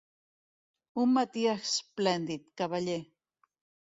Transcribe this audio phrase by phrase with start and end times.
[1.01, 2.97] Un matí esplèndid, cavaller.